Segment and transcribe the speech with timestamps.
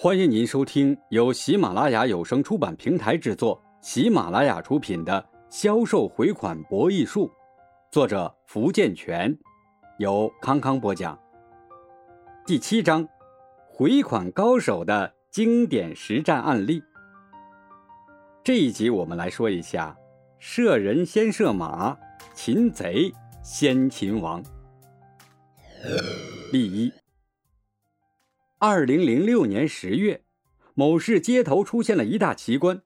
[0.00, 5.20] 欢迎您收听由喜马拉雅有声出版平台制作、喜马拉雅出品的
[5.50, 7.26] 《销售回款博弈术》，
[7.90, 9.36] 作者福建泉，
[9.98, 11.18] 由康康播讲。
[12.46, 13.08] 第七章，
[13.66, 16.80] 回款高手的经典实战案例。
[18.44, 19.98] 这一集我们来说一下：
[20.38, 21.98] 射人先射马，
[22.34, 23.12] 擒贼
[23.42, 24.40] 先擒王。
[26.52, 26.92] 例一。
[28.60, 30.24] 二零零六年十月，
[30.74, 32.82] 某市街头出现了一大奇观。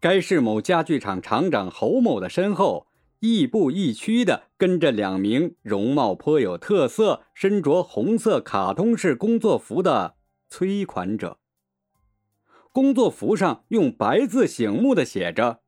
[0.00, 2.88] 该市某家具厂厂长侯某的身后，
[3.20, 10.16] 亦步亦趋地跟着两名容貌颇有特色、身着红色卡通式工作服的
[10.50, 11.38] 催款者。
[12.70, 15.60] 工作服上用白字醒目的写着：“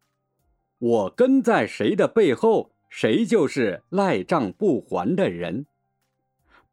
[0.79, 5.65] 我跟在谁的背后，谁就是赖账不还的人。”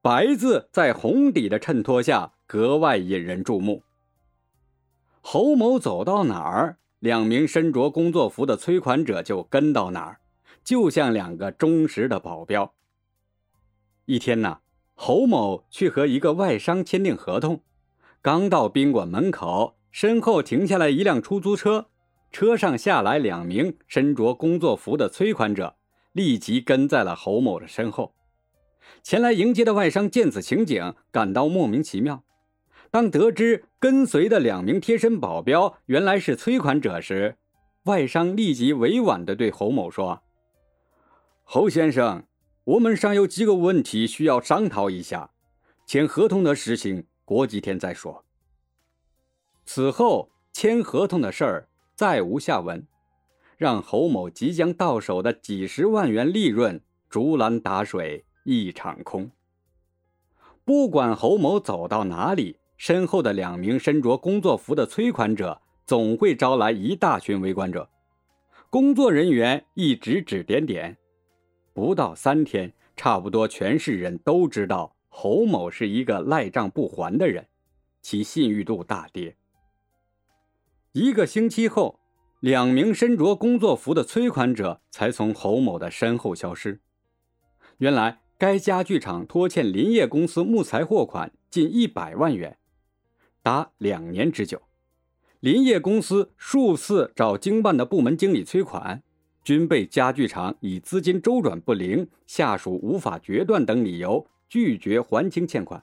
[0.04, 2.34] 白字在红底的衬托下。
[2.48, 3.84] 格外引人注目。
[5.20, 10.22] 侯某走到哪儿，两名身着工作服的催款者就跟到哪儿，
[10.64, 12.74] 就像两个忠实的保镖。
[14.06, 14.60] 一天呢，
[14.96, 17.62] 侯某去和一个外商签订合同，
[18.22, 21.90] 刚到宾馆门口，身后停下来一辆出租车，
[22.32, 25.76] 车上下来两名身着工作服的催款者，
[26.14, 28.16] 立即跟在了侯某的身后。
[29.04, 32.24] 前来迎接的外商见此情景，感到莫名其妙。
[32.90, 37.38] 当得知跟随的两名贴身保镖原来是催款者时，
[37.84, 40.22] 外商立即委婉地对侯某说
[41.44, 42.24] ：“侯先生，
[42.64, 45.32] 我们尚有几个问题需要商讨一下，
[45.86, 48.24] 签合同的事情过几天再说。”
[49.66, 52.88] 此后签合同的事儿再无下文，
[53.58, 59.30] 让侯某即将到手的几十万元利润竹篮打水一场空。
[60.64, 62.58] 不管侯某走到哪里。
[62.78, 67.90] 身后的两名身着工作服的催款者总会招来一大群围观者，
[68.70, 70.96] 工作人员一直指点点，
[71.74, 77.48] 不到三天，差不多全市人都知道侯某是一个赖账不还的人，
[78.02, 79.36] 其信誉度大跌。
[80.92, 82.00] 一个星期后，
[82.42, 86.80] 两名身着工作服的催款者才从侯某的身后消失。
[87.80, 92.58] 原来，该家具厂拖欠林业公司木材货款近一百万元。
[93.48, 94.62] 达两年之久，
[95.40, 99.02] 林业公司数次找经办的部门经理催款，
[99.42, 105.82] 均被家具厂以资金周转不灵、下属无法决断等理由拒绝还清欠款。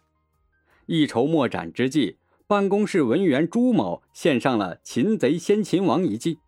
[0.85, 6.41] 一筹莫展之际，办公室文员朱某献上了“擒贼先擒王”一计，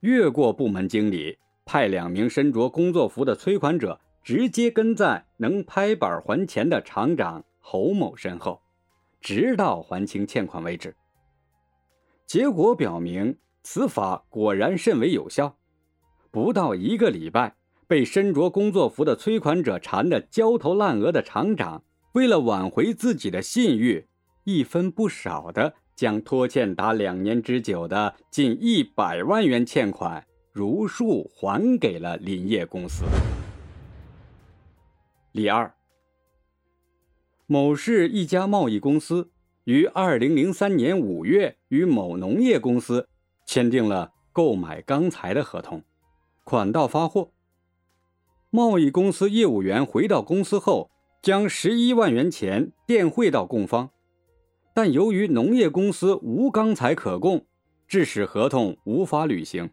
[0.00, 1.36] 越过部门经理，
[1.66, 8.62] 派两名身着工作服的催款者直接跟在能拍板还钱的厂长侯某身后。
[9.20, 10.94] 直到还清欠款为止。
[12.26, 15.56] 结果表明，此法果然甚为有效。
[16.30, 17.54] 不到一个礼拜，
[17.86, 24.06] 被身着工作服的催款者缠得焦头烂额的厂长，为了挽回自己的信誉，
[24.44, 33.04] 一分不少的将拖欠达两年之久的近一百万元欠款如数还给了林业公司。
[35.32, 35.77] 例二。
[37.50, 39.30] 某市一家贸易公司
[39.64, 43.08] 于二零零三年五月与某农业公司
[43.46, 45.82] 签订了购买钢材的合同，
[46.44, 47.30] 款到发货。
[48.50, 50.90] 贸易公司业务员回到公司后，
[51.22, 53.88] 将十一万元钱电汇到供方，
[54.74, 57.46] 但由于农业公司无钢材可供，
[57.86, 59.70] 致使合同无法履行。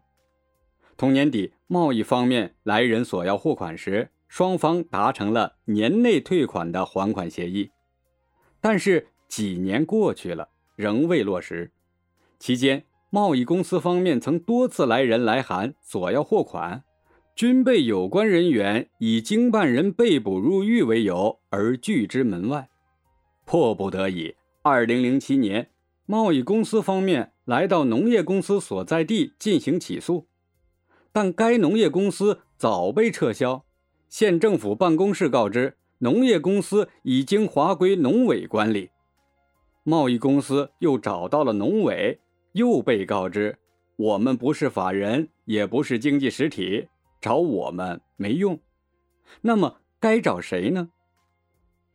[0.96, 4.08] 同年底，贸易方面来人索要货款时。
[4.36, 7.70] 双方达成了年内退款的还款协议，
[8.60, 11.72] 但是几年过去了，仍未落实。
[12.38, 16.84] 期间，贸易公司方面曾多次来人来函索要货款，
[17.34, 22.68] 均被有关人员以经办人被捕入狱为由而拒之门外。
[23.46, 25.70] 迫不得已，二零零七年，
[26.04, 30.28] 贸易公司方面来到农业公司所在地进行起诉，
[31.10, 33.64] 但该农业公司早被撤销。
[34.08, 38.90] 县政府办公室告知，农业公司已经划归农委管理。
[39.82, 42.20] 贸易公司又找到了农委，
[42.52, 43.58] 又被告知，
[43.96, 46.88] 我们不是法人，也不是经济实体，
[47.20, 48.58] 找我们没用。
[49.42, 50.90] 那么该找谁呢？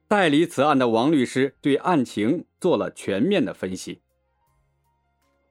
[0.07, 4.01] 代理此案的王律师对案情做了全面的分析。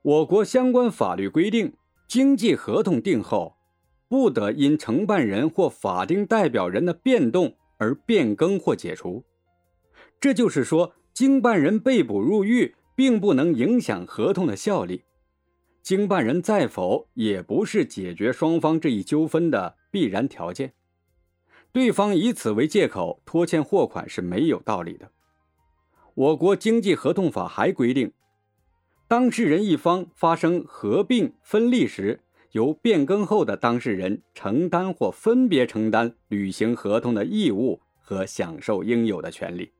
[0.02, 1.74] 我国相关法律规定，
[2.08, 3.56] 经济合同订后。
[4.10, 9.24] 不得因承办人或法定代表人的变动而变更或解除。
[10.18, 15.04] 这就是说，经办人被捕入狱，并不能影响合同的效力。
[15.80, 20.74] 经办人再否，也不是解决双方这一纠纷的必然条件。
[21.70, 25.12] 对方以此为借口拖欠货款是没有道理的。
[26.14, 28.12] 我国经济合同法还规定，
[29.06, 32.20] 当事人一方发生合并、分立时，
[32.52, 39.72] 由变更后的当事人承担或分别承担履行合同的义务和享受应有的权利。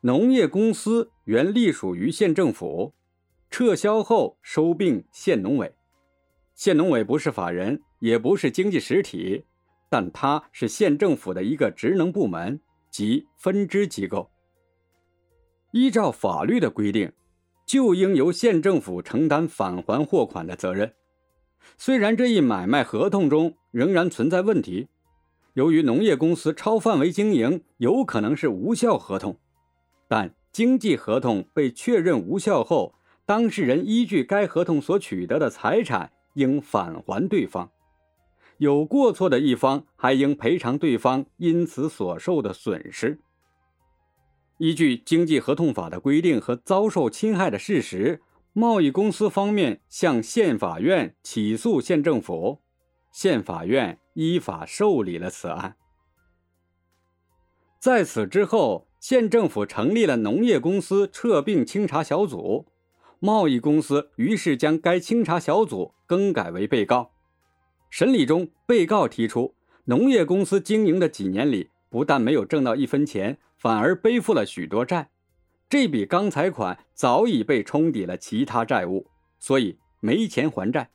[0.00, 2.94] 农业公司原隶属于县政府。
[3.54, 5.74] 撤销后收并县农委，
[6.54, 9.44] 县农委不是法人，也不是经济实体，
[9.90, 12.58] 但它是县政府的一个职能部门
[12.90, 14.30] 及分支机构。
[15.72, 17.12] 依照法律的规定，
[17.72, 20.92] 就应由县政府承担返还货款的责任。
[21.78, 24.88] 虽然这一买卖合同中仍然存在问题，
[25.54, 29.38] 由于农业公司超范围经营，有可能是无效合同，
[30.06, 32.94] 但经济合同被确认无效后。
[33.24, 37.70] 当事人依据该合同所取得的财产，应返还对方；
[38.58, 43.18] 有过错的一方还应赔偿对方因此所受的损失。
[44.62, 48.22] 依据经济合同法的规定和遭受侵害的事实，
[48.52, 52.60] 贸易公司方面向县法院起诉县政府，
[53.10, 55.74] 县法院依法受理了此案。
[57.80, 62.66] 在此之后，县政府成立了农业公司撤并清查小组。
[63.18, 67.10] 贸易公司于是将该清查小组更改为被告。
[67.90, 69.56] 审理中，被告提出，
[69.86, 75.10] 农业公司经营的几年里，不但没有挣到一分钱，反而背负了许多债。
[75.68, 79.06] 这笔钢材款早已被冲抵了其他债务，
[79.38, 80.90] 所以没钱还债。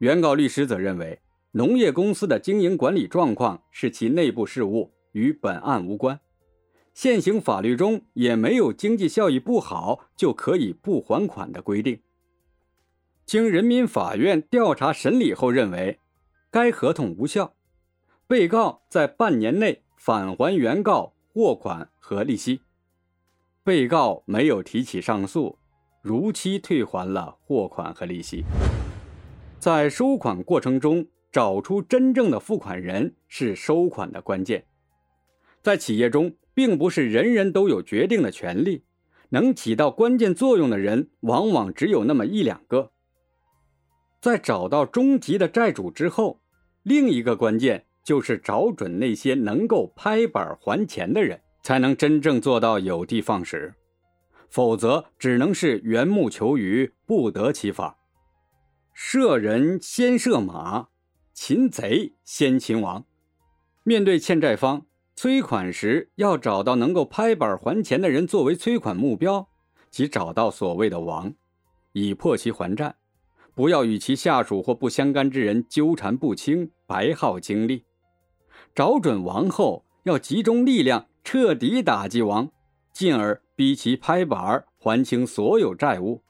[0.00, 1.20] 原告律师则认为，
[1.52, 6.20] 农业公司的经营管理状况是其内部事务，与本案无关。
[6.92, 12.02] 现行法律中也没有经济效益不好就可以不还款的规定。
[13.24, 16.00] 经人民法院调查审理后认为，
[16.50, 17.54] 该合同无效，
[18.26, 22.62] 被告在半年内返还原告货款和利息。
[23.62, 25.58] 被告没有提起上诉，
[26.00, 28.44] 如期退还了货款和利息。
[29.58, 34.64] 在收款过程中，找出真正的付款人是收款的关键。
[35.60, 36.34] 在企业中。
[36.58, 38.82] 并不是人人都有决定的权利，
[39.28, 42.90] 能起到关键作用的人往往只有那么一两个。
[44.20, 46.40] 在找到终极的债主之后，
[46.82, 53.74] 另一个关键就是找准那些能够拍板还钱的人，才能真正做到有的放矢，
[54.48, 57.98] 否则只能是缘木求鱼，不得其法。
[58.94, 60.88] 射人先射马，
[61.34, 63.04] 擒贼先擒王。
[63.84, 64.86] 面对欠债方。
[65.14, 69.50] 催款时要找到能够拍板还钱的人作为催款目标，
[69.90, 71.34] 即找到所谓的王，
[71.92, 72.94] 以迫其还债。
[73.54, 77.84] 不要与其下属或不相干之人纠缠不清，白耗精力。
[78.74, 82.50] 找准王后，要集中力量彻底打击王，
[82.92, 86.22] 进而逼其拍板还清所有债务。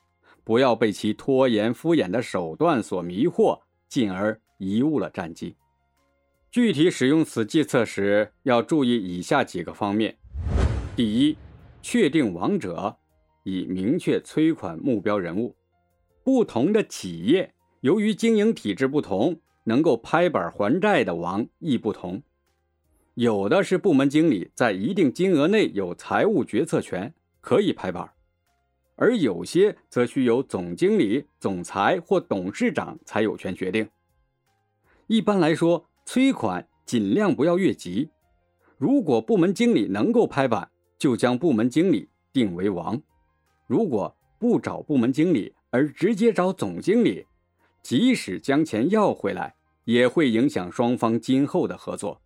[0.45, 5.55] 不要被其拖延敷衍的手段所迷惑，进而贻误了战机。
[6.51, 10.17] 具体使用此计策时，要注意以下几个方面：
[10.97, 11.37] 第一，
[11.83, 12.97] 确定王者，
[13.45, 15.55] 以明确催款目标人物。
[16.25, 22.23] 不同的企业由于经营体制不同，能够拍板还债的王亦不同。
[23.19, 28.07] 有的是部门经理在一定金额内有财务决策权，可以拍板；
[28.95, 33.89] 而有些则需由总经理、总裁或董事长才有权决定。
[35.09, 38.09] 一般来说，催款尽量不要越级，
[38.77, 42.95] 如果部门经理能够拍板，就将部门经理定为王；
[43.67, 47.27] 如果不找部门经理，而直接找总经理，
[47.83, 49.57] 即使将钱要回来，
[49.87, 52.23] 也会影响双方今后的合作。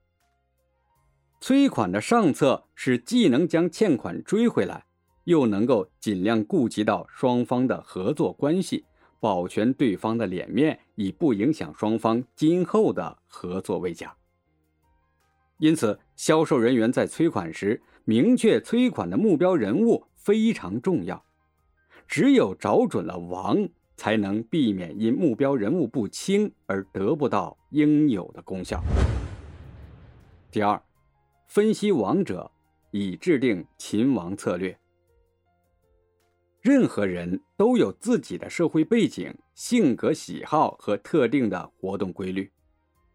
[1.42, 4.84] 催款的上策是既能将欠款追回来，
[5.24, 8.84] 又能够尽量顾及到双方的合作关系。
[9.18, 14.14] 保全对方的脸面，以不影响双方今后的合作为佳。
[15.58, 21.24] 因此，销售人员在催款时明确催款的目标人物非常重要。
[22.06, 28.80] 只有找准了王，才能避免因目标人物不清而得不到应有的功效。
[30.52, 30.80] 第二，
[31.54, 32.50] 分析王者，
[32.92, 34.74] 以制定擒王策略。
[36.62, 42.50] 任何人都有自己的社会背景、性格喜好和特定的活动规律。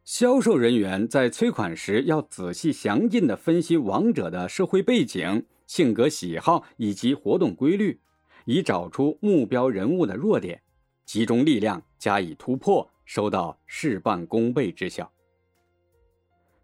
[0.04, 8.00] 销售人员在催款时要仔细详尽地分析王者的社会背景，性格喜好以及活动规律，
[8.46, 10.62] 以找出目标人物的弱点，
[11.08, 15.12] 集中力量加以突破，收到事半功倍之效。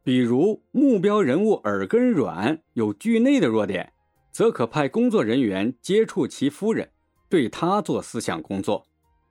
[0.03, 3.93] 比如目标人物耳根软，有惧内的弱点，
[4.33, 6.89] 则可派工作人员接触其夫人，
[7.29, 8.85] 对他做思想工作，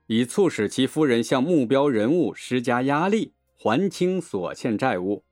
[0.06, 5.22] 以促使其夫人向目标人物施加压力，还清所欠债务。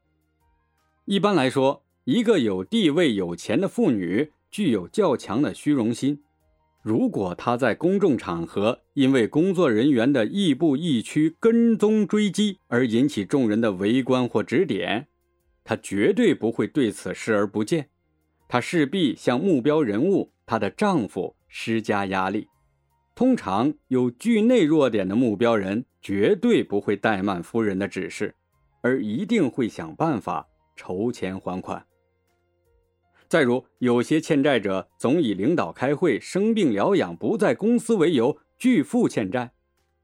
[1.07, 6.23] 一般来说，一个有地位、有钱的妇女具有较强的虚荣心，
[6.83, 15.07] 如果她在公众场合因为工作人员的亦步亦趋、跟踪追击而引起众人的围观或指点。
[15.71, 17.91] 她绝对不会对此视而不见，
[18.49, 22.49] 她势必向目标人物她的丈夫施加压力。
[23.15, 28.35] 通常有惧内弱点的目标人绝对不会怠慢夫人的指示，
[28.81, 31.87] 而一定会想办法筹钱还款。
[33.29, 39.53] 再如，有些欠债者总以领导开会、生病疗养不在公司为由拒付欠债，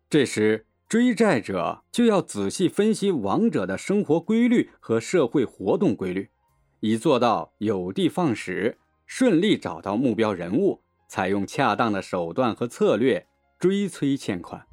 [0.09, 0.67] 这时。
[0.89, 6.31] 追债者就要仔细分析亡者的生活规律和社会活动规律，
[6.79, 13.27] 以做到有的放矢，顺利找到目标人物，采用恰当的手段和策略
[13.59, 14.65] 追催欠款。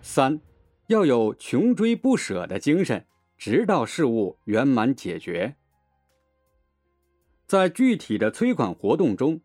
[0.00, 0.40] 三，
[0.86, 3.04] 要有穷追不舍的精神，
[3.36, 5.56] 直到事物圆满解决。
[7.46, 9.42] 在具体的催款活动中。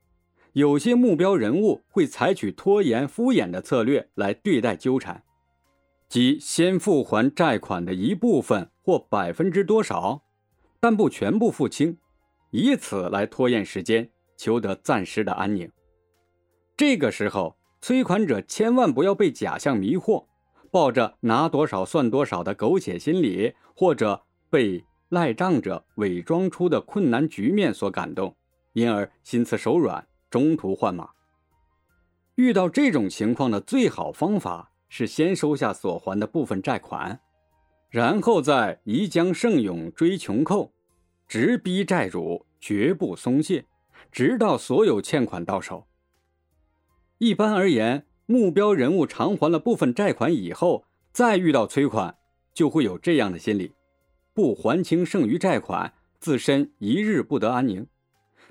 [0.58, 5.22] 有些目标人物会采取拖延、敷衍的策略来对待纠缠，
[6.10, 10.24] 即先付还债款的一部分或百分之多少，
[10.80, 12.00] 但不全部付清，
[12.50, 15.72] 以此来拖延时间，求得暂时的安宁。
[16.76, 20.26] 这个时候，催款者千万不要被假象迷惑，
[20.72, 28.36] 抱着拿多少算多少的苟且心理，或者被赖账者伪装出的困难局面所感动，
[28.74, 30.08] 因而心慈手软。
[30.30, 31.10] 中途换马。
[32.36, 37.20] 遇到这种情况的最好方法是先收下所还的部分债款，
[37.90, 40.72] 然后再移将胜勇追穷寇，
[41.28, 43.66] 直逼债主绝不松懈，
[44.12, 45.88] 直到所有欠款到手。
[47.18, 52.16] 一般而言，目标人物偿还了部分债款以后，再遇到催款，
[52.54, 53.74] 就会有这样的心理：
[54.34, 57.88] 不还清剩余债款，自身一日不得安宁。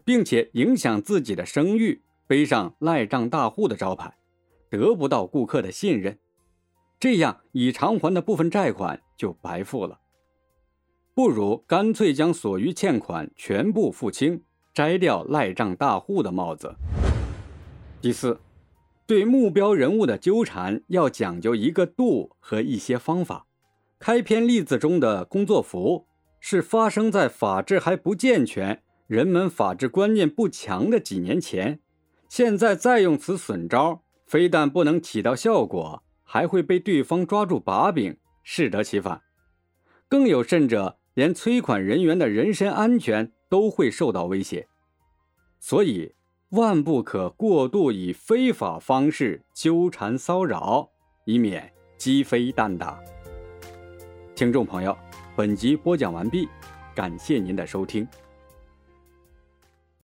[0.07, 4.15] 并且影响自己的声誉，背上赖账大户的招牌，
[4.71, 6.17] 得不到顾客的信任，
[7.01, 9.99] 这样已偿还的部分债款就白付了。
[11.13, 14.41] 不如干脆将所余欠款全部付清，
[14.73, 16.77] 摘掉赖账大户的帽子。
[18.01, 18.39] 第四，
[19.09, 23.49] 对目标人物的纠缠要讲究一个度和一些方法。
[23.99, 26.07] 开篇例子中的工作服
[26.39, 28.85] 是发生在法制还不健全。
[29.07, 31.79] 人们法治观念不强的几年前，
[32.29, 39.23] 现在再用此损招，非但不能起到效果，还会被对方抓住把柄，适得其反。
[40.09, 44.67] 更有甚者，连催款人员的人身安全都会受到威胁。
[45.61, 46.13] 所以，
[46.51, 50.91] 万不可过度以非法方式纠缠骚扰，
[51.25, 53.01] 以免鸡飞蛋打。
[54.35, 54.97] 听众朋友，
[55.37, 56.49] 本集播讲完毕，
[56.93, 58.07] 感谢您的收听。